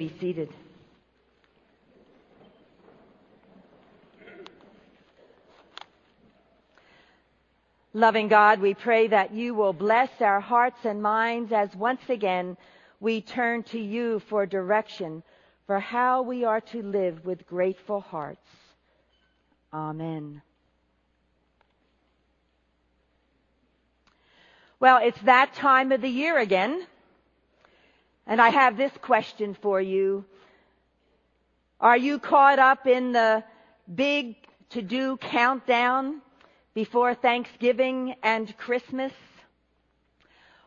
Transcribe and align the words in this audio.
Be 0.00 0.10
seated. 0.18 0.48
Loving 7.92 8.28
God, 8.28 8.62
we 8.62 8.72
pray 8.72 9.08
that 9.08 9.34
you 9.34 9.52
will 9.52 9.74
bless 9.74 10.08
our 10.22 10.40
hearts 10.40 10.78
and 10.84 11.02
minds 11.02 11.52
as 11.52 11.76
once 11.76 12.00
again 12.08 12.56
we 12.98 13.20
turn 13.20 13.62
to 13.64 13.78
you 13.78 14.20
for 14.20 14.46
direction 14.46 15.22
for 15.66 15.78
how 15.78 16.22
we 16.22 16.44
are 16.44 16.62
to 16.62 16.82
live 16.82 17.22
with 17.26 17.46
grateful 17.46 18.00
hearts. 18.00 18.48
Amen. 19.70 20.40
Well, 24.80 25.00
it's 25.02 25.20
that 25.26 25.52
time 25.56 25.92
of 25.92 26.00
the 26.00 26.08
year 26.08 26.38
again. 26.38 26.86
And 28.26 28.40
I 28.40 28.50
have 28.50 28.76
this 28.76 28.92
question 29.02 29.54
for 29.60 29.80
you. 29.80 30.24
Are 31.80 31.96
you 31.96 32.18
caught 32.18 32.58
up 32.58 32.86
in 32.86 33.12
the 33.12 33.42
big 33.92 34.36
to-do 34.70 35.16
countdown 35.16 36.20
before 36.74 37.14
Thanksgiving 37.14 38.14
and 38.22 38.56
Christmas? 38.56 39.12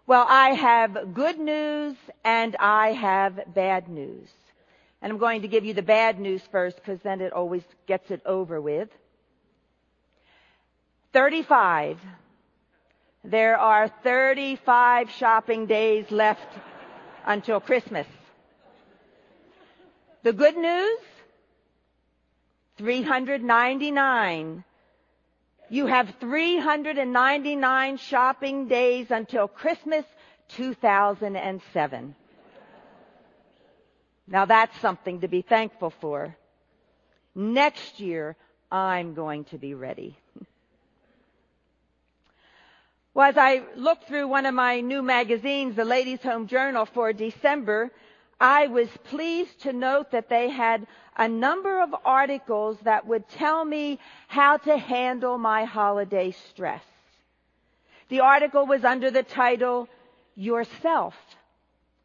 Well, 0.05 0.25
I 0.27 0.49
have 0.49 1.13
good 1.13 1.39
news 1.39 1.95
and 2.25 2.55
I 2.59 2.93
have 2.93 3.53
bad 3.53 3.87
news. 3.87 4.29
And 5.01 5.11
I'm 5.11 5.17
going 5.17 5.43
to 5.43 5.47
give 5.47 5.65
you 5.65 5.73
the 5.73 5.81
bad 5.81 6.19
news 6.19 6.41
first 6.51 6.77
because 6.77 6.99
then 7.01 7.21
it 7.21 7.31
always 7.31 7.63
gets 7.87 8.09
it 8.11 8.21
over 8.25 8.59
with. 8.59 8.89
35. 11.13 11.99
There 13.23 13.57
are 13.57 13.87
35 14.03 15.09
shopping 15.11 15.65
days 15.67 16.09
left 16.09 16.47
until 17.25 17.59
Christmas. 17.59 18.07
The 20.23 20.33
good 20.33 20.55
news? 20.55 20.99
399. 22.77 24.63
You 25.69 25.85
have 25.85 26.13
399 26.19 27.97
shopping 27.97 28.67
days 28.67 29.07
until 29.09 29.47
Christmas 29.47 30.05
2007. 30.49 32.15
Now 34.27 34.45
that's 34.45 34.79
something 34.79 35.21
to 35.21 35.27
be 35.27 35.41
thankful 35.41 35.93
for. 36.01 36.35
Next 37.35 37.99
year, 37.99 38.35
I'm 38.71 39.13
going 39.13 39.45
to 39.45 39.57
be 39.57 39.73
ready. 39.73 40.17
Well, 43.15 43.29
as 43.29 43.37
I 43.37 43.61
looked 43.75 44.07
through 44.07 44.27
one 44.27 44.47
of 44.47 44.55
my 44.55 44.81
new 44.81 45.03
magazines, 45.03 45.75
the 45.75 45.85
Ladies 45.85 46.23
Home 46.23 46.47
Journal 46.47 46.87
for 46.87 47.13
December, 47.13 47.91
I 48.39 48.65
was 48.65 48.89
pleased 49.03 49.61
to 49.61 49.73
note 49.73 50.09
that 50.11 50.29
they 50.29 50.49
had 50.49 50.87
a 51.15 51.27
number 51.27 51.79
of 51.79 51.93
articles 52.03 52.79
that 52.85 53.05
would 53.05 53.29
tell 53.29 53.63
me 53.63 53.99
how 54.27 54.57
to 54.57 54.77
handle 54.79 55.37
my 55.37 55.63
holiday 55.65 56.31
stress. 56.31 56.83
The 58.09 58.21
article 58.21 58.65
was 58.65 58.83
under 58.83 59.11
the 59.11 59.21
title, 59.21 59.87
Yourself. 60.35 61.13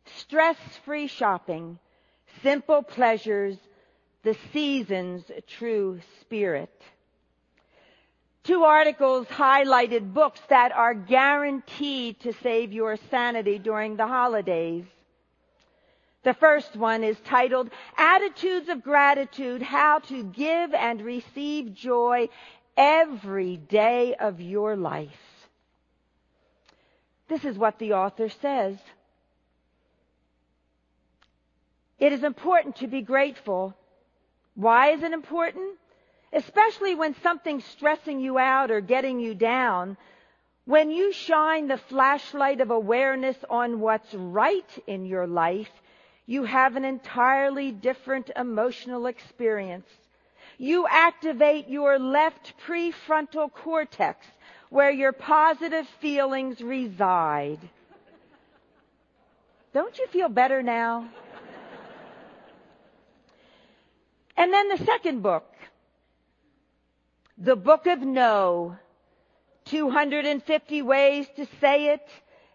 Stress-free 0.05 1.07
shopping, 1.07 1.79
simple 2.43 2.83
pleasures, 2.83 3.57
the 4.25 4.37
season's 4.53 5.25
true 5.47 6.01
spirit. 6.21 6.83
Two 8.49 8.65
articles 8.65 9.27
highlighted 9.27 10.15
books 10.15 10.41
that 10.49 10.73
are 10.73 10.95
guaranteed 10.95 12.19
to 12.21 12.33
save 12.43 12.73
your 12.73 12.97
sanity 13.11 13.59
during 13.59 13.97
the 13.97 14.07
holidays. 14.07 14.87
The 16.23 16.33
first 16.33 16.75
one 16.75 17.05
is 17.05 17.19
titled 17.27 17.69
Attitudes 17.99 18.71
of 18.71 18.83
Gratitude, 18.83 19.61
How 19.61 19.99
to 19.99 20.25
Give 20.25 20.73
and 20.73 21.03
Receive 21.03 21.75
Joy 21.75 22.31
Every 22.75 23.59
Day 23.59 24.15
of 24.19 24.41
Your 24.41 24.77
Life. 24.77 25.11
This 27.29 27.45
is 27.45 27.59
what 27.59 27.79
the 27.79 27.93
author 27.93 28.31
says. 28.31 28.79
It 31.99 32.15
is 32.15 32.25
important 32.25 32.77
to 32.77 32.87
be 32.87 33.03
grateful. 33.03 33.75
Why 34.55 34.93
is 34.93 35.03
it 35.03 35.13
important? 35.13 35.77
Especially 36.33 36.95
when 36.95 37.15
something's 37.23 37.65
stressing 37.65 38.21
you 38.21 38.39
out 38.39 38.71
or 38.71 38.81
getting 38.81 39.21
you 39.21 39.35
down, 39.35 39.97
when 40.65 40.91
you 40.91 41.13
shine 41.13 41.67
the 41.67 41.79
flashlight 41.79 42.61
of 42.61 42.71
awareness 42.71 43.37
on 43.49 43.81
what's 43.81 44.13
right 44.13 44.69
in 44.87 45.07
your 45.07 45.27
life, 45.27 45.71
you 46.27 46.45
have 46.45 46.77
an 46.77 46.85
entirely 46.85 47.73
different 47.73 48.31
emotional 48.37 49.07
experience. 49.07 49.89
You 50.59 50.87
activate 50.87 51.69
your 51.69 51.99
left 51.99 52.53
prefrontal 52.67 53.51
cortex 53.51 54.27
where 54.69 54.91
your 54.91 55.13
positive 55.13 55.89
feelings 56.01 56.61
reside. 56.61 57.61
Don't 59.73 59.97
you 59.99 60.07
feel 60.09 60.29
better 60.29 60.63
now? 60.63 61.09
and 64.37 64.53
then 64.53 64.69
the 64.69 64.85
second 64.85 65.23
book, 65.23 65.47
the 67.39 67.57
book 67.57 67.87
of 67.87 68.01
no. 68.01 68.77
250 69.67 70.83
ways 70.83 71.27
to 71.37 71.47
say 71.61 71.89
it 71.93 72.07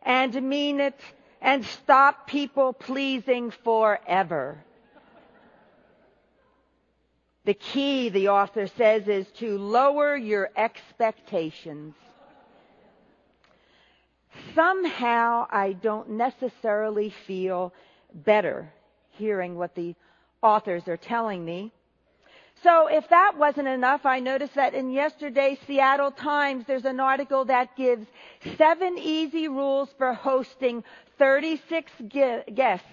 and 0.01 0.33
mean 0.41 0.79
it 0.79 0.99
and 1.41 1.63
stop 1.65 2.27
people 2.27 2.73
pleasing 2.73 3.51
forever. 3.63 4.57
The 7.45 7.53
key, 7.53 8.09
the 8.09 8.29
author 8.29 8.67
says, 8.67 9.07
is 9.07 9.27
to 9.39 9.57
lower 9.57 10.15
your 10.15 10.49
expectations. 10.55 11.93
Somehow 14.55 15.45
I 15.51 15.73
don't 15.73 16.11
necessarily 16.11 17.13
feel 17.27 17.73
better 18.13 18.71
hearing 19.11 19.55
what 19.55 19.75
the 19.75 19.95
authors 20.41 20.87
are 20.87 20.97
telling 20.97 21.43
me. 21.43 21.71
So 22.63 22.87
if 22.87 23.09
that 23.09 23.33
wasn't 23.37 23.67
enough, 23.67 24.05
I 24.05 24.19
noticed 24.19 24.55
that 24.55 24.73
in 24.73 24.89
yesterday's 24.89 25.57
Seattle 25.67 26.11
Times, 26.11 26.63
there's 26.65 26.85
an 26.85 27.01
article 27.01 27.43
that 27.45 27.75
gives 27.75 28.07
seven 28.57 28.97
easy 28.97 29.49
rules 29.49 29.89
for 29.97 30.13
hosting 30.13 30.85
36 31.17 31.91
guests 32.55 32.87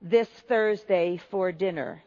this 0.00 0.28
Thursday 0.48 1.20
for 1.30 1.52
dinner. 1.52 2.02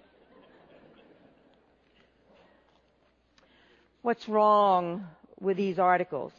What's 4.02 4.28
wrong 4.28 5.08
with 5.40 5.56
these 5.56 5.78
articles? 5.78 6.34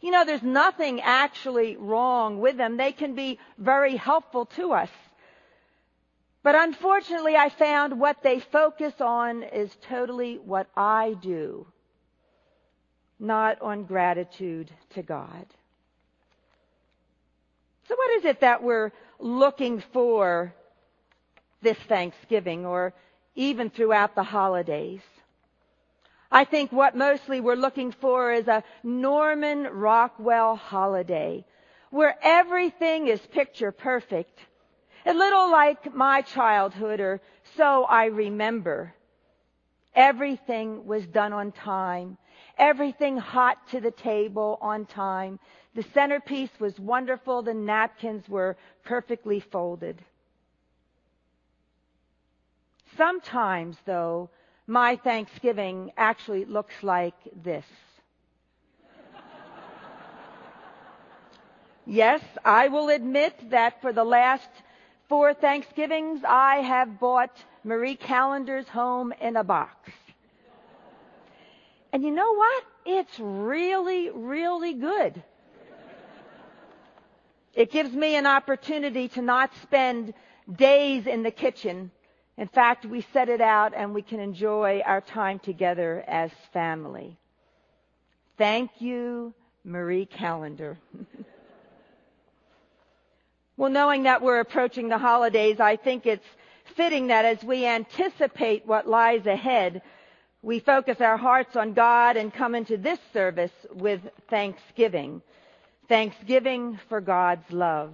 You 0.00 0.10
know, 0.10 0.24
there's 0.24 0.42
nothing 0.42 1.02
actually 1.02 1.76
wrong 1.76 2.40
with 2.40 2.56
them. 2.56 2.78
They 2.78 2.92
can 2.92 3.14
be 3.14 3.38
very 3.58 3.96
helpful 3.96 4.46
to 4.56 4.72
us. 4.72 4.88
But 6.44 6.54
unfortunately, 6.56 7.36
I 7.36 7.48
found 7.48 7.98
what 7.98 8.22
they 8.22 8.38
focus 8.38 8.92
on 9.00 9.42
is 9.44 9.74
totally 9.88 10.34
what 10.36 10.68
I 10.76 11.16
do, 11.22 11.66
not 13.18 13.62
on 13.62 13.84
gratitude 13.84 14.70
to 14.90 15.02
God. 15.02 15.46
So 17.88 17.96
what 17.96 18.16
is 18.18 18.26
it 18.26 18.40
that 18.42 18.62
we're 18.62 18.92
looking 19.18 19.82
for 19.94 20.54
this 21.62 21.78
Thanksgiving 21.88 22.66
or 22.66 22.92
even 23.34 23.70
throughout 23.70 24.14
the 24.14 24.22
holidays? 24.22 25.00
I 26.30 26.44
think 26.44 26.72
what 26.72 26.94
mostly 26.94 27.40
we're 27.40 27.54
looking 27.54 27.92
for 28.02 28.30
is 28.30 28.48
a 28.48 28.64
Norman 28.82 29.62
Rockwell 29.64 30.56
holiday 30.56 31.46
where 31.88 32.18
everything 32.22 33.08
is 33.08 33.20
picture 33.32 33.72
perfect 33.72 34.38
a 35.06 35.12
little 35.12 35.50
like 35.50 35.94
my 35.94 36.22
childhood, 36.22 37.00
or 37.00 37.20
so 37.56 37.84
I 37.84 38.06
remember. 38.06 38.94
Everything 39.94 40.86
was 40.86 41.06
done 41.06 41.32
on 41.32 41.52
time. 41.52 42.18
Everything 42.58 43.16
hot 43.16 43.68
to 43.68 43.80
the 43.80 43.90
table 43.90 44.58
on 44.60 44.86
time. 44.86 45.38
The 45.74 45.84
centerpiece 45.94 46.50
was 46.58 46.78
wonderful. 46.78 47.42
The 47.42 47.54
napkins 47.54 48.28
were 48.28 48.56
perfectly 48.84 49.40
folded. 49.40 50.02
Sometimes, 52.96 53.76
though, 53.84 54.30
my 54.66 54.96
Thanksgiving 54.96 55.92
actually 55.96 56.44
looks 56.44 56.82
like 56.82 57.14
this. 57.42 57.64
yes, 61.86 62.22
I 62.44 62.68
will 62.68 62.88
admit 62.88 63.50
that 63.50 63.82
for 63.82 63.92
the 63.92 64.04
last 64.04 64.48
for 65.08 65.34
Thanksgivings, 65.34 66.22
I 66.26 66.56
have 66.56 66.98
bought 66.98 67.36
Marie 67.62 67.96
Callender's 67.96 68.68
home 68.68 69.12
in 69.20 69.36
a 69.36 69.44
box. 69.44 69.90
And 71.92 72.02
you 72.02 72.10
know 72.10 72.34
what? 72.34 72.64
It's 72.86 73.18
really, 73.18 74.10
really 74.10 74.74
good. 74.74 75.22
It 77.54 77.70
gives 77.70 77.92
me 77.92 78.16
an 78.16 78.26
opportunity 78.26 79.08
to 79.08 79.22
not 79.22 79.50
spend 79.62 80.12
days 80.56 81.06
in 81.06 81.22
the 81.22 81.30
kitchen 81.30 81.90
In 82.36 82.48
fact, 82.48 82.84
we 82.84 83.02
set 83.12 83.28
it 83.28 83.40
out 83.40 83.74
and 83.76 83.94
we 83.94 84.02
can 84.02 84.18
enjoy 84.18 84.82
our 84.84 85.00
time 85.00 85.38
together 85.38 86.04
as 86.06 86.32
family. 86.52 87.16
Thank 88.36 88.70
you, 88.80 89.34
Marie 89.64 90.06
Callender. 90.06 90.76
well, 93.56 93.70
knowing 93.70 94.04
that 94.04 94.22
we're 94.22 94.40
approaching 94.40 94.88
the 94.88 94.98
holidays, 94.98 95.60
I 95.60 95.76
think 95.76 96.06
it's 96.06 96.26
fitting 96.76 97.08
that 97.08 97.24
as 97.24 97.42
we 97.44 97.66
anticipate 97.66 98.66
what 98.66 98.88
lies 98.88 99.26
ahead, 99.26 99.82
we 100.42 100.58
focus 100.58 101.00
our 101.00 101.16
hearts 101.16 101.56
on 101.56 101.72
God 101.72 102.16
and 102.16 102.32
come 102.32 102.54
into 102.54 102.76
this 102.76 102.98
service 103.12 103.52
with 103.72 104.00
thanksgiving. 104.28 105.22
Thanksgiving 105.88 106.78
for 106.88 107.00
God's 107.00 107.50
love. 107.50 107.92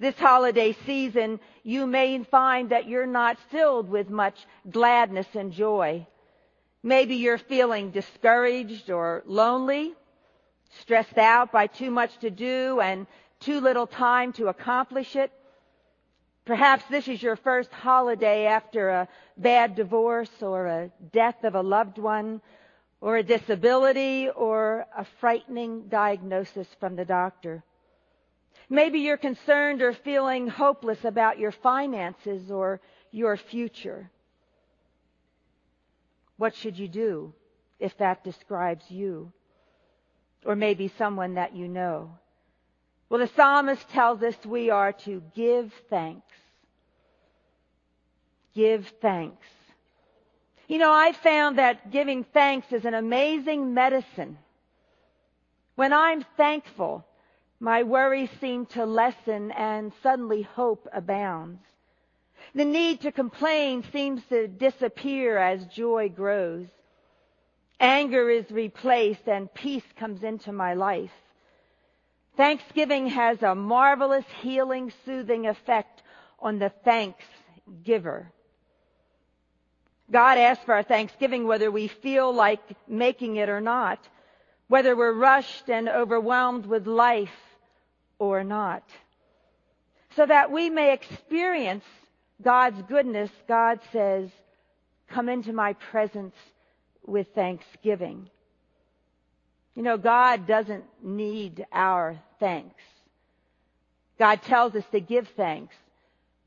This 0.00 0.16
holiday 0.16 0.76
season, 0.86 1.40
you 1.62 1.86
may 1.86 2.22
find 2.24 2.70
that 2.70 2.88
you're 2.88 3.06
not 3.06 3.38
filled 3.50 3.88
with 3.88 4.10
much 4.10 4.36
gladness 4.70 5.26
and 5.34 5.52
joy. 5.52 6.06
Maybe 6.82 7.16
you're 7.16 7.38
feeling 7.38 7.90
discouraged 7.90 8.90
or 8.90 9.22
lonely, 9.26 9.94
stressed 10.80 11.18
out 11.18 11.50
by 11.50 11.66
too 11.66 11.90
much 11.90 12.16
to 12.18 12.30
do 12.30 12.80
and 12.80 13.06
too 13.40 13.60
little 13.60 13.86
time 13.86 14.32
to 14.34 14.48
accomplish 14.48 15.16
it. 15.16 15.32
Perhaps 16.44 16.84
this 16.90 17.08
is 17.08 17.22
your 17.22 17.36
first 17.36 17.70
holiday 17.72 18.46
after 18.46 18.88
a 18.88 19.08
bad 19.36 19.74
divorce 19.74 20.30
or 20.40 20.66
a 20.66 20.90
death 21.12 21.44
of 21.44 21.54
a 21.54 21.60
loved 21.60 21.98
one 21.98 22.40
or 23.00 23.18
a 23.18 23.22
disability 23.22 24.28
or 24.28 24.86
a 24.96 25.04
frightening 25.20 25.88
diagnosis 25.88 26.66
from 26.80 26.96
the 26.96 27.04
doctor. 27.04 27.62
Maybe 28.70 29.00
you're 29.00 29.16
concerned 29.16 29.82
or 29.82 29.92
feeling 29.92 30.48
hopeless 30.48 31.04
about 31.04 31.38
your 31.38 31.52
finances 31.52 32.50
or 32.50 32.80
your 33.10 33.36
future. 33.36 34.10
What 36.36 36.54
should 36.54 36.78
you 36.78 36.88
do 36.88 37.32
if 37.78 37.96
that 37.98 38.24
describes 38.24 38.90
you? 38.90 39.32
Or 40.44 40.54
maybe 40.54 40.92
someone 40.98 41.34
that 41.34 41.54
you 41.54 41.68
know. 41.68 42.18
Well, 43.08 43.20
the 43.20 43.30
psalmist 43.34 43.88
tells 43.90 44.22
us 44.22 44.34
we 44.44 44.70
are 44.70 44.92
to 45.04 45.22
give 45.34 45.72
thanks. 45.88 46.26
Give 48.54 48.86
thanks. 49.00 49.46
You 50.66 50.78
know, 50.78 50.92
I 50.92 51.12
found 51.12 51.58
that 51.58 51.90
giving 51.90 52.24
thanks 52.24 52.70
is 52.70 52.84
an 52.84 52.94
amazing 52.94 53.72
medicine. 53.72 54.36
When 55.76 55.94
I'm 55.94 56.24
thankful, 56.36 57.06
my 57.60 57.82
worries 57.82 58.30
seem 58.40 58.66
to 58.66 58.84
lessen 58.84 59.52
and 59.52 59.92
suddenly 60.02 60.42
hope 60.42 60.86
abounds. 60.92 61.62
The 62.54 62.64
need 62.64 63.00
to 63.02 63.12
complain 63.12 63.84
seems 63.92 64.22
to 64.28 64.48
disappear 64.48 65.38
as 65.38 65.64
joy 65.66 66.10
grows. 66.10 66.66
Anger 67.80 68.28
is 68.28 68.50
replaced 68.50 69.26
and 69.26 69.52
peace 69.54 69.84
comes 69.98 70.22
into 70.22 70.52
my 70.52 70.74
life. 70.74 71.10
Thanksgiving 72.38 73.08
has 73.08 73.42
a 73.42 73.56
marvelous 73.56 74.24
healing, 74.42 74.92
soothing 75.04 75.48
effect 75.48 76.02
on 76.38 76.60
the 76.60 76.70
thanks 76.84 77.24
giver. 77.82 78.30
God 80.08 80.38
asks 80.38 80.64
for 80.64 80.74
our 80.74 80.84
thanksgiving 80.84 81.48
whether 81.48 81.68
we 81.68 81.88
feel 81.88 82.32
like 82.32 82.60
making 82.86 83.36
it 83.36 83.48
or 83.48 83.60
not, 83.60 83.98
whether 84.68 84.94
we're 84.94 85.14
rushed 85.14 85.68
and 85.68 85.88
overwhelmed 85.88 86.64
with 86.64 86.86
life 86.86 87.28
or 88.20 88.44
not. 88.44 88.84
So 90.14 90.24
that 90.24 90.52
we 90.52 90.70
may 90.70 90.92
experience 90.92 91.84
God's 92.40 92.80
goodness, 92.82 93.30
God 93.48 93.80
says, 93.90 94.30
come 95.08 95.28
into 95.28 95.52
my 95.52 95.72
presence 95.72 96.36
with 97.04 97.26
thanksgiving. 97.34 98.30
You 99.78 99.84
know, 99.84 99.96
God 99.96 100.48
doesn't 100.48 100.82
need 101.04 101.64
our 101.72 102.18
thanks. 102.40 102.82
God 104.18 104.42
tells 104.42 104.74
us 104.74 104.82
to 104.90 104.98
give 104.98 105.28
thanks 105.36 105.76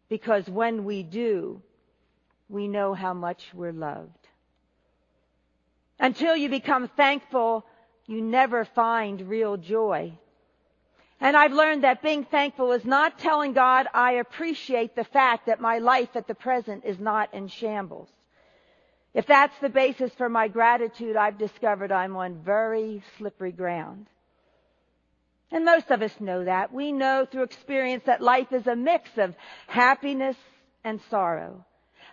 because 0.10 0.50
when 0.50 0.84
we 0.84 1.02
do, 1.02 1.62
we 2.50 2.68
know 2.68 2.94
how 2.94 3.14
much 3.14 3.42
we're 3.54 3.72
loved. 3.72 4.28
Until 5.98 6.36
you 6.36 6.50
become 6.50 6.90
thankful, 6.98 7.66
you 8.06 8.22
never 8.22 8.66
find 8.66 9.30
real 9.30 9.56
joy. 9.56 10.12
And 11.22 11.38
I've 11.38 11.54
learned 11.54 11.86
that 11.86 12.04
being 12.04 12.26
thankful 12.26 12.74
is 12.74 12.84
not 12.84 13.18
telling 13.18 13.54
God 13.54 13.88
I 13.94 14.16
appreciate 14.16 14.94
the 14.94 15.06
fact 15.06 15.46
that 15.46 15.62
my 15.62 15.78
life 15.78 16.18
at 16.18 16.28
the 16.28 16.36
present 16.36 16.84
is 16.84 17.00
not 17.00 17.34
in 17.34 17.48
shambles. 17.48 18.10
If 19.14 19.28
that's 19.28 19.58
the 19.60 19.70
basis 19.70 20.12
for 20.14 20.30
my 20.30 20.48
gratitude, 20.48 21.16
I've 21.16 21.38
discovered 21.38 21.92
I'm 21.92 22.16
on 22.16 22.42
very 22.44 23.04
slippery 23.18 23.52
ground. 23.52 24.08
And 25.52 25.66
most 25.66 25.92
of 25.92 26.02
us 26.02 26.14
know 26.22 26.46
that. 26.46 26.74
We 26.74 26.94
know 26.94 27.28
through 27.30 27.44
experience 27.44 28.04
that 28.06 28.22
life 28.22 28.54
is 28.54 28.68
a 28.68 28.76
mix 28.76 29.10
of 29.18 29.36
happiness 29.68 30.38
and 30.84 31.02
sorrow, 31.10 31.66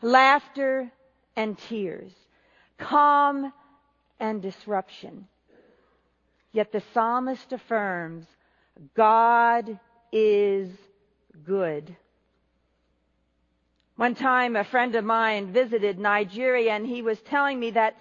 laughter 0.03 0.91
and 1.37 1.57
tears, 1.57 2.13
calm 2.79 3.53
and 4.19 4.43
disruption. 4.43 5.29
Yet 6.53 6.73
the 6.73 6.83
psalmist 6.93 7.53
affirms 7.53 8.27
God 8.95 9.79
is 10.11 10.71
good. 11.45 11.97
One 13.99 14.15
time 14.15 14.55
a 14.55 14.63
friend 14.63 14.95
of 14.95 15.05
mine 15.05 15.53
visited 15.53 15.99
Nigeria 15.99 16.71
and 16.71 16.87
he 16.87 17.03
was 17.03 17.21
telling 17.21 17.59
me 17.59 17.73
that 17.73 17.97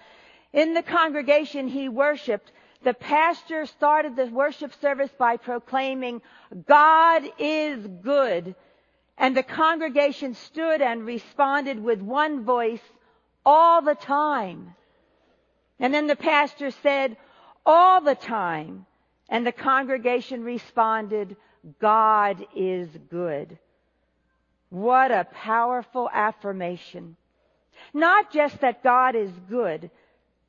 in 0.52 0.72
the 0.72 0.82
congregation 0.84 1.66
he 1.66 1.88
worshiped, 1.88 2.52
the 2.84 2.94
pastor 2.94 3.66
started 3.66 4.14
the 4.14 4.26
worship 4.26 4.72
service 4.80 5.10
by 5.18 5.38
proclaiming, 5.38 6.22
God 6.68 7.24
is 7.36 7.84
good. 8.00 8.54
And 9.16 9.36
the 9.36 9.42
congregation 9.42 10.34
stood 10.34 10.80
and 10.80 11.04
responded 11.04 11.82
with 11.82 12.00
one 12.00 12.44
voice 12.44 12.92
all 13.44 13.82
the 13.82 13.96
time. 13.96 14.76
And 15.80 15.92
then 15.92 16.06
the 16.06 16.14
pastor 16.14 16.70
said, 16.70 17.16
all 17.66 18.00
the 18.02 18.14
time. 18.14 18.86
And 19.28 19.44
the 19.44 19.50
congregation 19.50 20.44
responded, 20.44 21.36
God 21.80 22.46
is 22.54 22.88
good. 23.10 23.58
What 24.70 25.10
a 25.10 25.26
powerful 25.32 26.10
affirmation. 26.12 27.16
Not 27.94 28.32
just 28.32 28.60
that 28.60 28.82
God 28.82 29.14
is 29.14 29.30
good. 29.48 29.90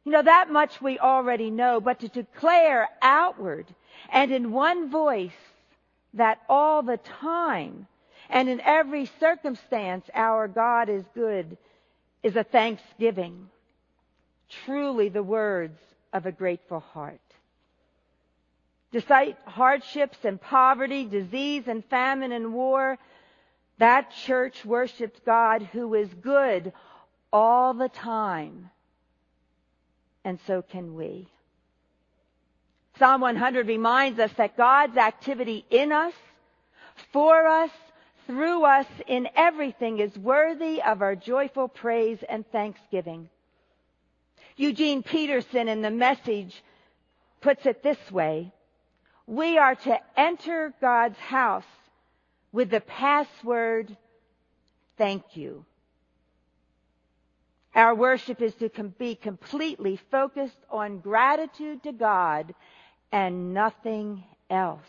You 0.03 0.11
know, 0.11 0.23
that 0.23 0.49
much 0.51 0.81
we 0.81 0.99
already 0.99 1.49
know, 1.49 1.79
but 1.79 1.99
to 1.99 2.07
declare 2.07 2.89
outward 3.01 3.67
and 4.11 4.31
in 4.31 4.51
one 4.51 4.89
voice 4.89 5.31
that 6.13 6.39
all 6.49 6.81
the 6.81 6.97
time 7.21 7.87
and 8.29 8.49
in 8.49 8.61
every 8.61 9.09
circumstance 9.19 10.05
our 10.13 10.47
God 10.47 10.89
is 10.89 11.03
good 11.13 11.57
is 12.23 12.35
a 12.35 12.43
thanksgiving. 12.43 13.49
Truly 14.65 15.09
the 15.09 15.23
words 15.23 15.79
of 16.11 16.25
a 16.25 16.31
grateful 16.31 16.79
heart. 16.79 17.19
Despite 18.91 19.37
hardships 19.45 20.17
and 20.23 20.41
poverty, 20.41 21.05
disease 21.05 21.63
and 21.67 21.85
famine 21.85 22.31
and 22.31 22.53
war, 22.53 22.97
that 23.79 24.11
church 24.25 24.63
worships 24.63 25.19
God 25.25 25.63
who 25.63 25.93
is 25.95 26.09
good 26.21 26.71
all 27.33 27.73
the 27.73 27.89
time. 27.89 28.69
And 30.23 30.37
so 30.45 30.61
can 30.61 30.95
we. 30.95 31.27
Psalm 32.97 33.21
100 33.21 33.67
reminds 33.67 34.19
us 34.19 34.31
that 34.37 34.57
God's 34.57 34.97
activity 34.97 35.65
in 35.69 35.93
us, 35.93 36.13
for 37.13 37.47
us, 37.47 37.71
through 38.27 38.65
us, 38.65 38.85
in 39.07 39.29
everything 39.35 39.99
is 39.99 40.15
worthy 40.17 40.81
of 40.81 41.01
our 41.01 41.15
joyful 41.15 41.69
praise 41.69 42.19
and 42.27 42.45
thanksgiving. 42.51 43.29
Eugene 44.57 45.01
Peterson 45.01 45.69
in 45.69 45.81
the 45.81 45.89
message 45.89 46.61
puts 47.39 47.65
it 47.65 47.81
this 47.81 48.11
way. 48.11 48.51
We 49.25 49.57
are 49.57 49.75
to 49.75 49.97
enter 50.17 50.73
God's 50.81 51.17
house 51.17 51.63
with 52.51 52.69
the 52.69 52.81
password, 52.81 53.95
thank 54.97 55.23
you. 55.35 55.65
Our 57.75 57.93
worship 57.93 58.41
is 58.41 58.53
to 58.55 58.69
be 58.69 59.15
completely 59.15 59.99
focused 60.11 60.57
on 60.69 60.99
gratitude 60.99 61.83
to 61.83 61.91
God 61.91 62.53
and 63.11 63.53
nothing 63.53 64.23
else. 64.49 64.81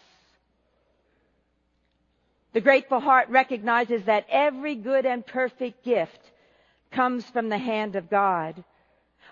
The 2.52 2.60
grateful 2.60 3.00
heart 3.00 3.28
recognizes 3.28 4.04
that 4.04 4.26
every 4.28 4.74
good 4.74 5.06
and 5.06 5.24
perfect 5.24 5.84
gift 5.84 6.18
comes 6.90 7.24
from 7.24 7.48
the 7.48 7.58
hand 7.58 7.94
of 7.94 8.10
God. 8.10 8.64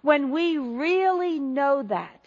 When 0.02 0.30
we 0.30 0.58
really 0.58 1.40
know 1.40 1.82
that, 1.82 2.24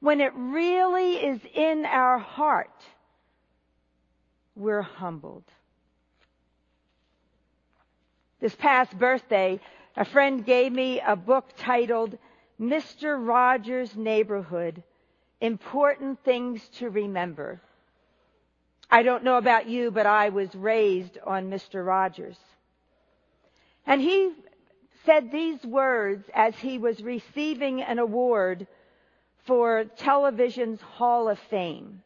when 0.00 0.20
it 0.20 0.32
really 0.34 1.16
is 1.16 1.40
in 1.54 1.84
our 1.84 2.18
heart, 2.18 2.70
we're 4.56 4.82
humbled. 4.82 5.44
This 8.40 8.54
past 8.54 8.98
birthday, 8.98 9.60
a 9.96 10.04
friend 10.04 10.44
gave 10.44 10.72
me 10.72 11.00
a 11.00 11.14
book 11.14 11.50
titled 11.56 12.18
Mr. 12.60 13.16
Rogers' 13.24 13.94
Neighborhood 13.94 14.82
Important 15.40 16.22
Things 16.24 16.66
to 16.78 16.88
Remember. 16.88 17.60
I 18.90 19.02
don't 19.02 19.24
know 19.24 19.36
about 19.36 19.68
you, 19.68 19.90
but 19.90 20.06
I 20.06 20.30
was 20.30 20.54
raised 20.54 21.18
on 21.24 21.50
Mr. 21.50 21.84
Rogers. 21.84 22.38
And 23.86 24.00
he 24.00 24.32
said 25.04 25.30
these 25.30 25.62
words 25.64 26.28
as 26.34 26.56
he 26.56 26.78
was 26.78 27.02
receiving 27.02 27.82
an 27.82 27.98
award 27.98 28.66
for 29.44 29.84
television's 29.96 30.80
Hall 30.80 31.28
of 31.28 31.38
Fame. 31.50 32.02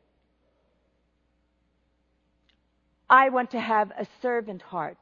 I 3.11 3.31
want 3.31 3.51
to 3.51 3.61
have 3.61 3.91
a 3.91 4.07
servant 4.23 4.63
heart 4.63 4.99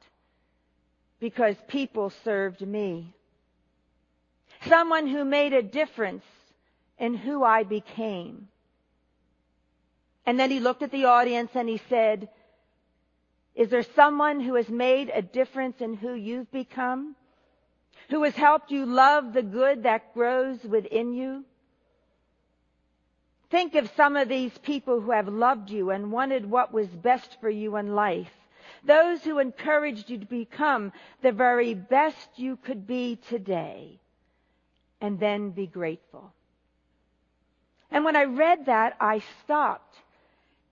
because 1.19 1.55
people 1.67 2.11
served 2.23 2.61
me. 2.61 3.13
Someone 4.67 5.07
who 5.07 5.23
made 5.23 5.53
a 5.53 5.61
difference 5.61 6.23
in 6.97 7.13
who 7.13 7.43
I 7.43 7.63
became. 7.63 8.47
And 10.25 10.39
then 10.39 10.49
he 10.49 10.59
looked 10.59 10.81
at 10.81 10.91
the 10.91 11.05
audience 11.05 11.51
and 11.53 11.69
he 11.69 11.79
said, 11.87 12.29
is 13.55 13.69
there 13.69 13.85
someone 13.95 14.39
who 14.39 14.55
has 14.55 14.69
made 14.69 15.11
a 15.13 15.21
difference 15.21 15.75
in 15.79 15.93
who 15.93 16.13
you've 16.13 16.51
become? 16.51 17.15
Who 18.09 18.23
has 18.23 18.33
helped 18.33 18.71
you 18.71 18.85
love 18.85 19.33
the 19.33 19.43
good 19.43 19.83
that 19.83 20.13
grows 20.13 20.63
within 20.63 21.13
you? 21.13 21.45
Think 23.49 23.75
of 23.75 23.91
some 23.95 24.15
of 24.15 24.29
these 24.29 24.55
people 24.59 25.01
who 25.01 25.11
have 25.11 25.27
loved 25.27 25.71
you 25.71 25.89
and 25.89 26.11
wanted 26.11 26.49
what 26.49 26.71
was 26.71 26.87
best 26.87 27.37
for 27.41 27.49
you 27.49 27.77
in 27.77 27.95
life. 27.95 28.29
Those 28.83 29.23
who 29.23 29.39
encouraged 29.39 30.09
you 30.09 30.19
to 30.19 30.25
become 30.25 30.93
the 31.21 31.31
very 31.31 31.73
best 31.73 32.29
you 32.35 32.57
could 32.57 32.85
be 32.85 33.17
today. 33.27 33.99
And 35.01 35.19
then 35.19 35.51
be 35.51 35.65
grateful. 35.65 36.31
And 37.89 38.05
when 38.05 38.15
I 38.15 38.25
read 38.25 38.67
that, 38.67 38.95
I 38.99 39.21
stopped. 39.43 39.95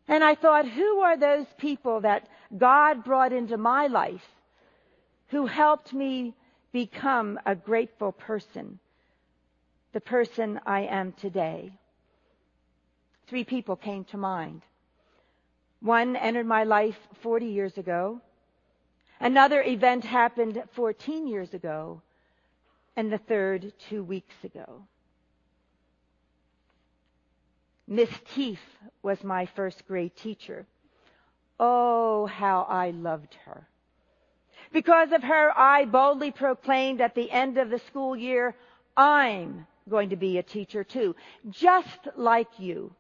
And 0.08 0.24
I 0.24 0.36
thought, 0.36 0.68
who 0.68 1.00
are 1.00 1.18
those 1.18 1.48
people 1.58 2.02
that 2.02 2.30
God 2.56 3.04
brought 3.04 3.34
into 3.34 3.58
my 3.58 3.88
life 3.88 4.26
who 5.30 5.46
helped 5.48 5.94
me 5.94 6.36
become 6.72 7.40
a 7.46 7.56
grateful 7.56 8.12
person? 8.12 8.80
The 9.94 10.02
person 10.02 10.60
I 10.66 10.82
am 10.82 11.14
today. 11.14 11.72
Three 13.28 13.44
people 13.44 13.76
came 13.76 14.06
to 14.06 14.18
mind. 14.18 14.62
One 15.82 16.16
entered 16.16 16.46
my 16.46 16.64
life 16.64 16.98
40 17.22 17.46
years 17.48 17.78
ago. 17.78 18.22
Another 19.20 19.62
event 19.62 20.06
happened 20.06 20.64
14 20.74 21.28
years 21.28 21.54
ago. 21.54 22.02
And 22.96 23.12
the 23.12 23.18
third 23.18 23.74
two 23.90 24.04
weeks 24.04 24.36
ago. 24.44 24.84
Miss 27.88 28.10
Teef 28.34 28.60
was 29.04 29.24
my 29.24 29.46
first 29.46 29.88
grade 29.88 30.16
teacher. 30.16 30.66
Oh, 31.60 32.26
how 32.26 32.66
I 32.70 32.92
loved 32.92 33.36
her. 33.46 33.68
Because 34.74 35.12
of 35.12 35.24
her, 35.24 35.58
I 35.58 35.86
boldly 35.86 36.32
proclaimed 36.32 37.02
at 37.02 37.16
the 37.16 37.32
end 37.32 37.58
of 37.58 37.70
the 37.70 37.80
school 37.80 38.16
year, 38.16 38.56
I'm 38.96 39.66
going 39.90 40.10
to 40.10 40.16
be 40.16 40.38
a 40.38 40.44
teacher 40.44 40.84
too, 40.84 41.16
just 41.50 42.08
like 42.16 42.60
you. 42.60 42.94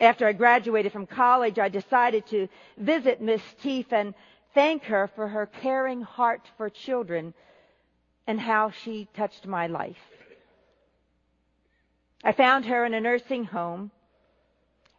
After 0.00 0.26
I 0.26 0.32
graduated 0.32 0.92
from 0.92 1.06
college, 1.06 1.58
I 1.58 1.68
decided 1.68 2.26
to 2.26 2.48
visit 2.76 3.20
Miss 3.22 3.40
Teef 3.62 3.92
and 3.92 4.14
thank 4.52 4.84
her 4.84 5.08
for 5.14 5.28
her 5.28 5.46
caring 5.46 6.02
heart 6.02 6.42
for 6.58 6.68
children 6.68 7.32
and 8.26 8.38
how 8.38 8.70
she 8.70 9.08
touched 9.14 9.46
my 9.46 9.68
life. 9.68 9.96
I 12.22 12.32
found 12.32 12.66
her 12.66 12.84
in 12.84 12.92
a 12.92 13.00
nursing 13.00 13.44
home, 13.44 13.90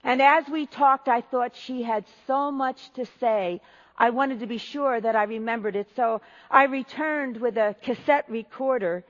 and 0.04 0.22
as 0.22 0.48
we 0.48 0.66
talked, 0.66 1.08
I 1.08 1.22
thought 1.22 1.56
she 1.56 1.84
had 1.84 2.06
so 2.26 2.52
much 2.52 2.92
to 2.94 3.06
say. 3.20 3.62
I 3.98 4.12
wanted 4.12 4.40
to 4.40 4.48
be 4.48 4.60
sure 4.60 5.02
that 5.02 5.16
I 5.16 5.24
remembered 5.24 5.76
it, 5.76 5.88
so 5.96 6.22
I 6.50 6.66
returned 6.66 7.38
with 7.38 7.58
a 7.58 7.76
cassette 7.84 8.30
recorder, 8.30 9.04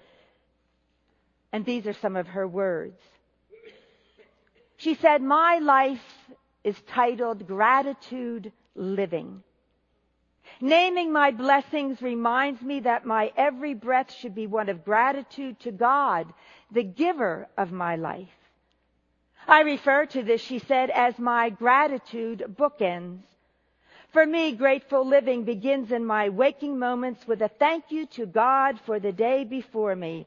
and 1.52 1.66
these 1.66 1.86
are 1.86 1.94
some 1.94 2.16
of 2.16 2.28
her 2.28 2.48
words. 2.48 3.00
She 4.78 4.96
said, 4.96 5.22
My 5.22 5.60
life 5.60 6.30
is 6.64 6.80
titled 6.88 7.48
Gratitude 7.48 8.52
Living. 8.76 9.44
Naming 10.62 11.12
my 11.12 11.32
blessings 11.32 12.02
reminds 12.02 12.62
me 12.62 12.80
that 12.82 13.06
my 13.06 13.32
every 13.36 13.74
breath 13.74 14.12
should 14.12 14.34
be 14.34 14.48
one 14.48 14.70
of 14.70 14.86
gratitude 14.86 15.60
to 15.62 15.72
God, 15.72 16.34
the 16.72 16.84
giver 16.84 17.48
of 17.58 17.72
my 17.72 17.96
life. 17.96 18.30
I 19.48 19.62
refer 19.62 20.06
to 20.08 20.24
this, 20.24 20.42
she 20.42 20.60
said, 20.60 20.90
as 20.90 21.18
my 21.20 21.50
gratitude 21.50 22.44
bookends. 22.58 23.22
For 24.10 24.26
me, 24.26 24.54
grateful 24.54 25.06
living 25.06 25.44
begins 25.44 25.92
in 25.92 26.06
my 26.06 26.30
waking 26.30 26.80
moments 26.80 27.28
with 27.28 27.42
a 27.42 27.50
thank 27.50 27.92
you 27.92 28.06
to 28.08 28.26
God 28.26 28.80
for 28.86 29.00
the 29.00 29.12
day 29.12 29.44
before 29.44 29.96
me, 29.96 30.26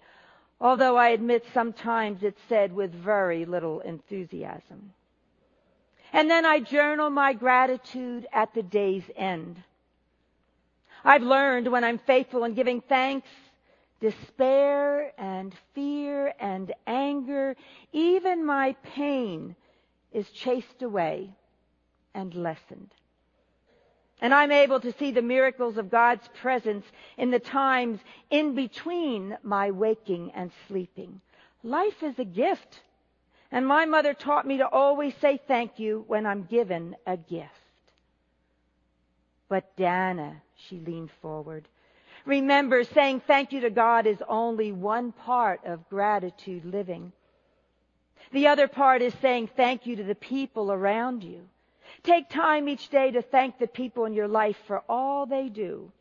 although 0.61 0.97
I 0.97 1.09
admit 1.09 1.45
sometimes 1.55 2.23
it's 2.23 2.41
said 2.49 2.73
with 2.73 2.93
very 2.93 3.45
little 3.45 3.81
enthusiasm. 3.81 4.93
And 6.13 6.29
then 6.29 6.45
I 6.45 6.61
journal 6.61 7.09
my 7.09 7.33
gratitude 7.33 8.27
at 8.33 8.53
the 8.53 8.63
day's 8.63 9.05
end. 9.17 9.63
I've 11.05 11.23
learned 11.23 11.69
when 11.69 11.85
I'm 11.85 11.99
faithful 11.99 12.45
in 12.45 12.55
giving 12.55 12.81
thanks, 12.83 13.29
despair 14.01 15.13
and 15.19 15.55
fear 15.75 16.35
and 16.39 16.73
anger, 16.87 17.57
even 17.93 18.45
my 18.45 18.75
pain 18.83 19.55
is 20.13 20.29
chased 20.31 20.83
away 20.83 21.31
and 22.15 22.35
lessened. 22.35 22.91
And 24.21 24.35
I'm 24.35 24.53
able 24.53 24.81
to 24.81 24.93
see 24.99 25.13
the 25.13 25.23
miracles 25.23 25.79
of 25.79 25.91
God's 25.91 26.29
presence 26.41 26.85
in 27.17 27.31
the 27.31 27.39
times 27.39 28.01
in 28.31 28.55
between 28.55 29.37
my 29.43 29.71
waking 29.71 30.33
and 30.35 30.51
sleeping. 30.69 31.21
Life 31.63 32.03
is 32.03 32.19
a 32.19 32.25
gift. 32.25 32.81
And 33.53 33.67
my 33.67 33.85
mother 33.85 34.15
taught 34.15 34.47
me 34.47 34.59
to 34.59 34.69
always 34.69 35.15
say 35.21 35.41
thank 35.49 35.79
you 35.79 36.05
when 36.07 36.27
I'm 36.27 36.45
given 36.45 36.97
a 37.07 37.17
gift. 37.17 37.51
But 39.49 39.77
Dana, 39.77 40.43
she 40.69 40.79
leaned 40.79 41.11
forward, 41.21 41.67
remember 42.25 42.85
saying 42.85 43.23
thank 43.27 43.51
you 43.53 43.61
to 43.63 43.71
God 43.71 44.07
is 44.07 44.23
only 44.29 44.71
one 44.71 45.11
part 45.11 45.63
of 45.65 45.89
gratitude 45.89 46.65
living. 46.65 47.13
The 48.33 48.47
other 48.47 48.69
part 48.69 49.03
is 49.03 49.13
saying 49.21 49.51
thank 49.57 49.87
you 49.87 49.97
to 49.97 50.05
the 50.05 50.15
people 50.15 50.71
around 50.71 51.25
you. 51.25 51.49
Take 52.03 52.31
time 52.31 52.69
each 52.69 52.89
day 52.89 53.11
to 53.11 53.23
thank 53.23 53.59
the 53.59 53.67
people 53.67 54.05
in 54.05 54.15
your 54.15 54.29
life 54.29 54.57
for 54.67 54.83
all 54.89 55.27
they 55.27 55.49
do. 55.49 55.93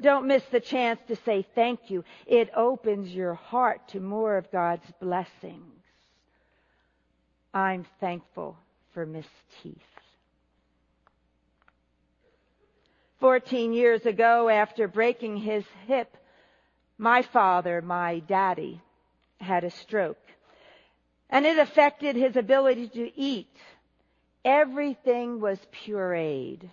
Don't 0.00 0.26
miss 0.26 0.44
the 0.46 0.60
chance 0.60 1.00
to 1.08 1.16
say 1.16 1.44
thank 1.54 1.90
you. 1.90 2.04
It 2.26 2.50
opens 2.56 3.12
your 3.14 3.34
heart 3.34 3.88
to 3.88 4.00
more 4.00 4.36
of 4.36 4.50
God's 4.50 4.90
blessings. 5.00 5.84
I'm 7.52 7.84
thankful 8.00 8.56
for 8.94 9.04
Miss 9.04 9.26
Teef. 9.62 9.76
14 13.18 13.74
years 13.74 14.06
ago, 14.06 14.48
after 14.48 14.88
breaking 14.88 15.36
his 15.36 15.64
hip, 15.86 16.16
my 16.96 17.20
father, 17.20 17.82
my 17.82 18.20
daddy, 18.20 18.80
had 19.40 19.64
a 19.64 19.70
stroke. 19.70 20.16
And 21.28 21.44
it 21.44 21.58
affected 21.58 22.16
his 22.16 22.36
ability 22.36 22.88
to 22.88 23.20
eat 23.20 23.54
Everything 24.44 25.40
was 25.40 25.58
pureed. 25.72 26.68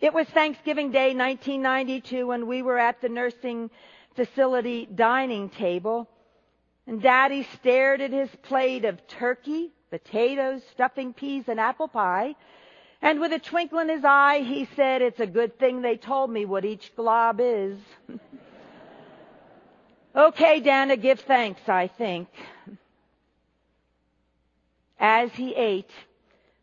It 0.00 0.12
was 0.12 0.26
Thanksgiving 0.28 0.90
Day 0.90 1.14
1992 1.14 2.26
when 2.26 2.46
we 2.46 2.62
were 2.62 2.78
at 2.78 3.00
the 3.00 3.08
nursing 3.08 3.70
facility 4.14 4.86
dining 4.86 5.48
table 5.48 6.08
and 6.86 7.00
Daddy 7.00 7.48
stared 7.54 8.00
at 8.00 8.12
his 8.12 8.28
plate 8.42 8.84
of 8.84 9.06
turkey, 9.06 9.72
potatoes, 9.90 10.62
stuffing 10.72 11.14
peas, 11.14 11.44
and 11.48 11.58
apple 11.58 11.88
pie. 11.88 12.34
And 13.00 13.20
with 13.20 13.32
a 13.32 13.38
twinkle 13.38 13.78
in 13.78 13.88
his 13.88 14.04
eye, 14.04 14.40
he 14.40 14.68
said, 14.76 15.02
it's 15.02 15.20
a 15.20 15.26
good 15.26 15.58
thing 15.58 15.80
they 15.80 15.96
told 15.96 16.30
me 16.30 16.44
what 16.44 16.64
each 16.64 16.94
glob 16.94 17.40
is. 17.40 17.78
okay, 20.16 20.60
Dana, 20.60 20.96
give 20.96 21.20
thanks, 21.20 21.62
I 21.68 21.86
think. 21.86 22.28
As 25.06 25.34
he 25.34 25.54
ate, 25.54 25.90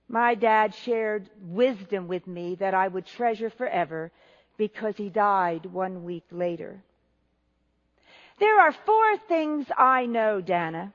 my 0.10 0.34
dad 0.34 0.74
shared 0.74 1.30
wisdom 1.44 2.08
with 2.08 2.26
me 2.26 2.56
that 2.56 2.74
I 2.74 2.88
would 2.88 3.06
treasure 3.06 3.52
forever 3.52 4.12
because 4.58 4.98
he 4.98 5.12
died 5.12 5.68
one 5.68 6.04
week 6.04 6.24
later. 6.32 6.82
There 8.40 8.60
are 8.60 8.72
four 8.72 9.18
things 9.28 9.68
I 9.78 10.08
know, 10.08 10.42
Dana. 10.42 10.92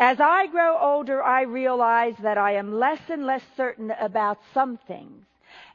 As 0.00 0.18
I 0.18 0.48
grow 0.48 0.76
older, 0.76 1.22
I 1.22 1.42
realize 1.42 2.16
that 2.24 2.38
I 2.38 2.54
am 2.54 2.74
less 2.74 3.02
and 3.08 3.24
less 3.24 3.44
certain 3.56 3.92
about 3.92 4.38
some 4.52 4.78
things. 4.78 5.26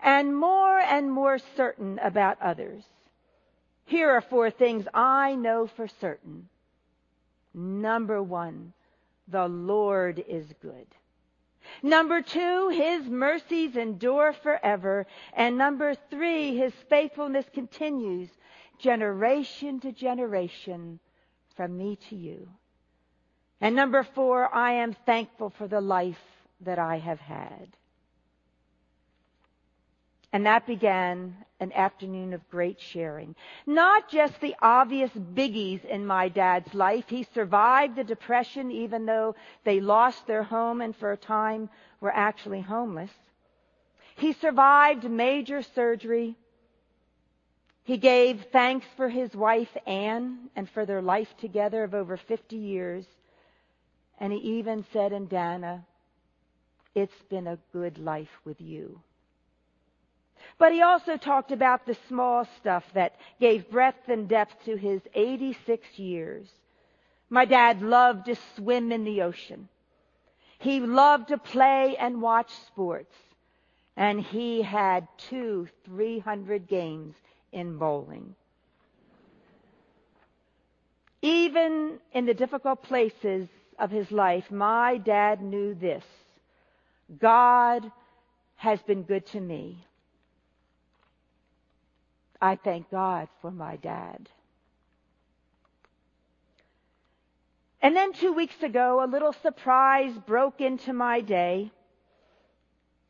and 0.01 0.35
more 0.35 0.79
and 0.79 1.09
more 1.09 1.39
certain 1.55 1.97
about 1.99 2.41
others. 2.41 2.83
Here 3.85 4.11
are 4.11 4.21
four 4.21 4.51
things 4.51 4.85
I 4.93 5.35
know 5.35 5.65
for 5.65 5.87
certain. 5.87 6.49
Number 7.53 8.21
one, 8.21 8.73
the 9.27 9.47
Lord 9.47 10.23
is 10.27 10.45
good. 10.61 10.87
Number 11.81 12.21
two, 12.21 12.69
His 12.69 13.05
mercies 13.05 13.75
endure 13.75 14.33
forever. 14.33 15.05
And 15.33 15.57
number 15.57 15.95
three, 16.09 16.57
His 16.57 16.73
faithfulness 16.89 17.45
continues 17.53 18.29
generation 18.79 19.79
to 19.81 19.91
generation 19.91 20.99
from 21.55 21.77
me 21.77 21.97
to 22.09 22.15
you. 22.15 22.49
And 23.61 23.75
number 23.75 24.03
four, 24.03 24.53
I 24.53 24.73
am 24.73 24.93
thankful 25.05 25.51
for 25.51 25.67
the 25.67 25.81
life 25.81 26.19
that 26.61 26.79
I 26.79 26.97
have 26.97 27.19
had. 27.19 27.69
And 30.33 30.47
that 30.47 30.65
began 30.65 31.35
an 31.59 31.71
afternoon 31.73 32.33
of 32.33 32.49
great 32.49 32.81
sharing. 32.81 33.35
Not 33.67 34.09
just 34.09 34.41
the 34.41 34.55
obvious 34.63 35.11
biggies 35.11 35.85
in 35.85 36.07
my 36.07 36.27
dad's 36.27 36.73
life. 36.73 37.05
He 37.07 37.27
survived 37.35 37.95
the 37.95 38.03
depression 38.03 38.71
even 38.71 39.05
though 39.05 39.35
they 39.63 39.79
lost 39.79 40.25
their 40.25 40.41
home 40.41 40.81
and 40.81 40.95
for 40.95 41.11
a 41.11 41.17
time 41.17 41.69
were 42.01 42.11
actually 42.11 42.61
homeless. 42.61 43.11
He 44.15 44.33
survived 44.33 45.09
major 45.09 45.61
surgery. 45.61 46.35
He 47.83 47.97
gave 47.97 48.45
thanks 48.51 48.87
for 48.97 49.09
his 49.09 49.35
wife 49.35 49.69
Anne 49.85 50.49
and 50.55 50.67
for 50.67 50.83
their 50.85 51.01
life 51.01 51.29
together 51.39 51.83
of 51.83 51.93
over 51.93 52.17
50 52.17 52.55
years. 52.55 53.05
And 54.19 54.33
he 54.33 54.39
even 54.57 54.83
said, 54.93 55.13
and 55.13 55.29
Dana, 55.29 55.85
it's 56.95 57.21
been 57.29 57.45
a 57.45 57.59
good 57.71 57.99
life 57.99 58.29
with 58.45 58.59
you. 58.59 58.99
But 60.63 60.71
he 60.71 60.81
also 60.81 61.17
talked 61.17 61.51
about 61.51 61.85
the 61.85 61.97
small 62.07 62.45
stuff 62.45 62.85
that 62.93 63.17
gave 63.37 63.69
breadth 63.69 64.07
and 64.07 64.29
depth 64.29 64.63
to 64.63 64.77
his 64.77 65.01
86 65.13 65.99
years. 65.99 66.47
My 67.29 67.43
dad 67.43 67.81
loved 67.81 68.27
to 68.27 68.37
swim 68.55 68.93
in 68.93 69.03
the 69.03 69.23
ocean. 69.23 69.67
He 70.59 70.79
loved 70.79 71.27
to 71.27 71.37
play 71.37 71.97
and 71.97 72.21
watch 72.21 72.49
sports. 72.67 73.13
And 73.97 74.21
he 74.21 74.61
had 74.61 75.05
two 75.17 75.67
300 75.83 76.65
games 76.65 77.15
in 77.51 77.77
bowling. 77.77 78.33
Even 81.21 81.99
in 82.13 82.25
the 82.25 82.33
difficult 82.33 82.83
places 82.83 83.49
of 83.77 83.91
his 83.91 84.09
life, 84.13 84.49
my 84.49 84.95
dad 84.95 85.41
knew 85.41 85.73
this. 85.73 86.05
God 87.19 87.91
has 88.55 88.81
been 88.83 89.03
good 89.03 89.25
to 89.25 89.41
me. 89.41 89.85
I 92.43 92.57
thank 92.57 92.91
God 92.91 93.29
for 93.41 93.51
my 93.51 93.77
dad. 93.77 94.27
And 97.81 97.95
then 97.95 98.11
two 98.11 98.33
weeks 98.33 98.61
ago, 98.61 99.01
a 99.01 99.07
little 99.07 99.31
surprise 99.31 100.11
broke 100.27 100.59
into 100.59 100.91
my 100.91 101.21
day, 101.21 101.71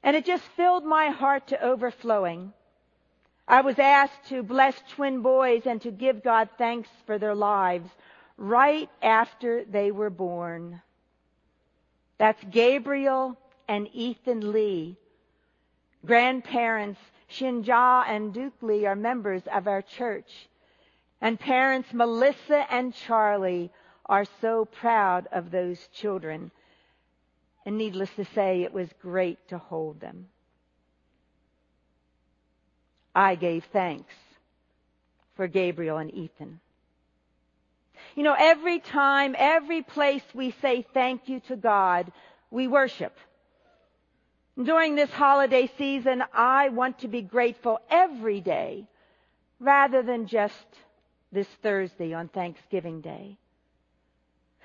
and 0.04 0.16
it 0.16 0.26
just 0.26 0.44
filled 0.56 0.86
my 0.86 1.08
heart 1.08 1.48
to 1.48 1.60
overflowing. 1.64 2.54
I 3.48 3.62
was 3.62 3.80
asked 3.80 4.30
to 4.30 4.44
bless 4.44 4.76
twin 4.92 5.24
boys 5.24 5.64
and 5.66 5.82
to 5.82 5.90
give 5.90 6.22
God 6.24 6.50
thanks 6.60 6.90
for 7.08 7.18
their 7.18 7.34
lives 7.34 7.90
right 8.38 8.90
after 9.02 9.64
they 9.66 9.90
were 9.90 10.12
born. 10.12 10.80
That's 12.20 12.44
Gabriel 12.52 13.36
and 13.68 13.90
Ethan 13.94 14.52
Lee, 14.52 14.96
grandparents 16.06 17.00
Shinja 17.34 18.04
and 18.08 18.34
Duke 18.34 18.62
Lee 18.62 18.86
are 18.86 18.96
members 18.96 19.42
of 19.52 19.68
our 19.68 19.82
church. 19.82 20.50
And 21.22 21.40
parents 21.40 21.94
Melissa 21.94 22.66
and 22.72 22.94
Charlie 22.94 23.72
are 24.06 24.26
so 24.42 24.66
proud 24.66 25.28
of 25.32 25.52
those 25.52 25.88
children. 25.94 26.52
And 27.66 27.78
needless 27.78 28.10
to 28.18 28.26
say, 28.36 28.64
it 28.64 28.74
was 28.74 28.90
great 29.02 29.48
to 29.50 29.58
hold 29.58 30.00
them. 30.00 30.28
I 33.16 33.36
gave 33.36 33.64
thanks 33.72 34.14
for 35.36 35.48
Gabriel 35.48 35.98
and 35.98 36.14
Ethan. 36.14 36.60
You 38.16 38.24
know, 38.24 38.36
every 38.38 38.80
time, 38.80 39.36
every 39.38 39.82
place 39.82 40.24
we 40.34 40.52
say 40.62 40.86
thank 40.94 41.30
you 41.30 41.40
to 41.48 41.56
God, 41.56 42.12
we 42.52 42.68
worship. 42.68 43.18
During 44.62 44.96
this 44.96 45.10
holiday 45.10 45.70
season, 45.78 46.24
I 46.32 46.70
want 46.70 47.00
to 47.00 47.08
be 47.08 47.22
grateful 47.22 47.80
every 47.90 48.40
day 48.40 48.86
rather 49.60 50.04
than 50.04 50.28
just 50.28 50.66
this 51.32 51.48
Thursday 51.64 52.14
on 52.14 52.28
Thanksgiving 52.28 53.02
Day. 53.02 53.38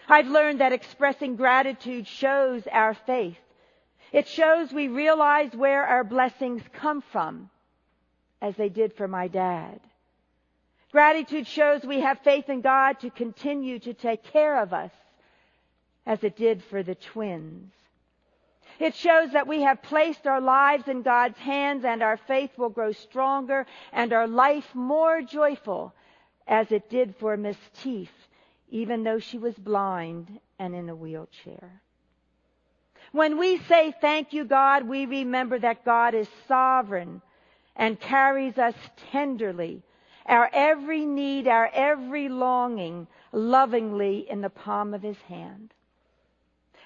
I've 0.07 0.29
learned 0.29 0.61
that 0.61 0.73
expressing 0.73 1.37
gratitude 1.37 2.07
shows 2.07 2.63
our 2.71 2.95
faith. 2.95 3.39
It 4.13 4.29
shows 4.29 4.73
we 4.73 4.89
realize 4.89 5.53
where 5.55 5.87
our 5.87 6.05
blessings 6.05 6.63
come 6.75 7.03
from, 7.13 7.49
as 8.43 8.57
they 8.57 8.69
did 8.69 8.95
for 8.95 9.09
my 9.09 9.29
dad. 9.29 9.81
Gratitude 10.93 11.47
shows 11.47 11.83
we 11.85 12.01
have 12.01 12.19
faith 12.21 12.49
in 12.49 12.61
God 12.61 13.01
to 13.01 13.11
continue 13.11 13.79
to 13.81 13.95
take 13.95 14.25
care 14.25 14.63
of 14.63 14.73
us, 14.73 14.93
as 16.07 16.23
it 16.25 16.37
did 16.37 16.63
for 16.65 16.83
the 16.83 16.95
twins. 16.95 17.71
It 18.79 18.95
shows 18.95 19.33
that 19.33 19.49
we 19.49 19.63
have 19.63 19.83
placed 19.83 20.27
our 20.27 20.41
lives 20.41 20.87
in 20.87 21.03
God's 21.03 21.39
hands 21.39 21.85
and 21.85 22.03
our 22.03 22.17
faith 22.17 22.51
will 22.57 22.69
grow 22.69 22.93
stronger 22.93 23.67
and 23.93 24.13
our 24.13 24.29
life 24.29 24.67
more 24.75 25.21
joyful 25.21 25.95
as 26.47 26.71
it 26.71 26.89
did 26.89 27.17
for 27.17 27.37
Miss 27.37 27.57
Teef, 27.83 28.11
even 28.71 29.03
though 29.03 29.19
she 29.19 29.39
was 29.39 29.55
blind 29.55 30.39
and 30.59 30.75
in 30.75 30.89
a 30.89 30.95
wheelchair. 30.95 31.83
When 33.13 33.39
we 33.39 33.59
say 33.59 33.95
thank 34.01 34.33
you, 34.33 34.45
God, 34.45 34.87
we 34.87 35.07
remember 35.07 35.59
that 35.59 35.85
God 35.85 36.15
is 36.15 36.29
sovereign 36.47 37.23
and 37.75 37.99
carries 37.99 38.59
us 38.59 38.75
tenderly, 39.11 39.83
our 40.27 40.51
every 40.53 41.05
need, 41.05 41.49
our 41.49 41.71
every 41.73 42.29
longing, 42.29 43.07
lovingly 43.33 44.27
in 44.29 44.41
the 44.41 44.51
palm 44.51 44.95
of 44.95 45.03
his 45.03 45.17
hand. 45.29 45.73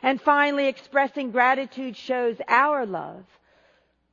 And 0.02 0.20
finally, 0.20 0.66
expressing 0.66 1.30
gratitude 1.30 1.96
shows 1.96 2.36
our 2.48 2.84
love. 2.84 3.24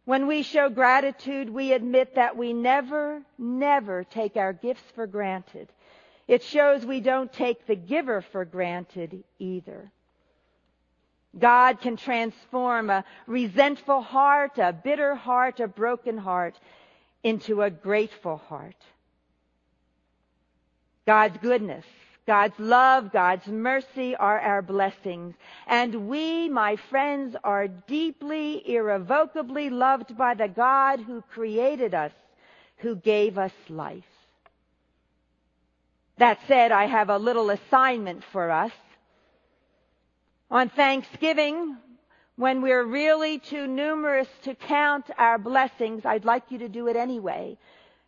When 0.06 0.28
we 0.28 0.43
show 0.43 0.69
gratitude, 0.69 1.49
we 1.49 1.73
admit 1.73 2.15
that 2.15 2.38
we 2.38 2.54
never, 2.54 3.21
never 3.38 4.04
take 4.04 4.38
our 4.38 4.54
gifts 4.54 4.84
for 4.95 5.08
granted. 5.08 5.67
It 6.28 6.43
shows 6.43 6.86
we 6.86 6.99
don't 6.99 7.34
take 7.34 7.65
the 7.65 7.75
giver 7.75 8.21
for 8.21 8.45
granted 8.45 9.23
either. 9.39 9.91
God 11.38 11.82
can 11.82 11.95
transform 11.97 12.89
a 12.89 13.04
resentful 13.28 14.02
heart, 14.02 14.58
a 14.58 14.73
bitter 14.73 15.15
heart, 15.15 15.60
a 15.60 15.67
broken 15.67 16.17
heart 16.17 16.56
into 17.23 17.62
a 17.62 17.69
grateful 17.69 18.38
heart. 18.38 18.75
God's 21.06 21.38
goodness 21.38 21.86
God's 22.27 22.60
love, 22.60 23.12
God's 23.12 23.47
mercy 23.47 24.15
are 24.15 24.39
our 24.39 24.62
blessings. 24.62 25.36
And 25.67 26.08
we, 26.08 26.47
my 26.47 26.75
friends, 26.89 27.36
are 27.43 27.67
deeply, 27.67 28.62
irrevocably 28.69 29.69
loved 29.69 30.15
by 30.17 30.36
the 30.36 30.47
God 30.47 30.99
who 30.99 31.23
created 31.34 31.93
us, 31.93 32.12
who 32.77 32.95
gave 32.95 33.38
us 33.38 33.53
life. 33.67 34.03
That 36.17 36.39
said, 36.47 36.71
I 36.71 36.86
have 36.86 37.10
a 37.10 37.17
little 37.17 37.49
assignment 37.49 38.23
for 38.32 38.51
us. 38.51 38.73
On 40.51 40.69
Thanksgiving, 40.69 41.77
when 42.36 42.62
we're 42.62 42.84
really 42.84 43.39
too 43.39 43.67
numerous 43.67 44.27
to 44.43 44.55
count 44.55 45.05
our 45.17 45.38
blessings, 45.38 46.05
I'd 46.05 46.25
like 46.25 46.43
you 46.49 46.60
to 46.60 46.69
do 46.69 46.88
it 46.88 46.95
anyway. 46.95 47.58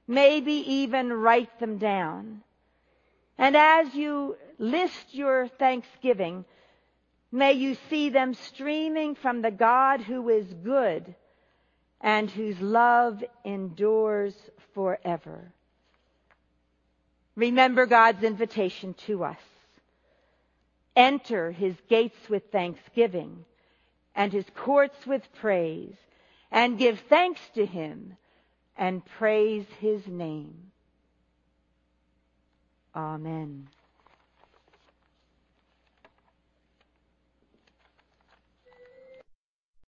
Maybe 0.07 0.53
even 0.53 1.11
write 1.11 1.59
them 1.59 1.77
down. 1.77 2.41
And 3.41 3.57
as 3.57 3.95
you 3.95 4.37
list 4.59 5.15
your 5.15 5.47
thanksgiving, 5.47 6.45
may 7.31 7.53
you 7.53 7.75
see 7.89 8.09
them 8.09 8.35
streaming 8.35 9.15
from 9.15 9.41
the 9.41 9.49
God 9.49 9.99
who 9.99 10.29
is 10.29 10.45
good 10.63 11.15
and 11.99 12.29
whose 12.29 12.61
love 12.61 13.23
endures 13.43 14.35
forever. 14.75 15.51
Remember 17.35 17.87
God's 17.87 18.21
invitation 18.21 18.93
to 19.07 19.23
us. 19.23 19.41
Enter 20.95 21.51
his 21.51 21.73
gates 21.89 22.29
with 22.29 22.51
thanksgiving 22.51 23.43
and 24.13 24.31
his 24.31 24.45
courts 24.55 25.07
with 25.07 25.23
praise 25.39 25.95
and 26.51 26.77
give 26.77 26.99
thanks 27.09 27.41
to 27.55 27.65
him 27.65 28.17
and 28.77 29.03
praise 29.03 29.65
his 29.79 30.05
name. 30.05 30.70
Amen. 32.95 33.69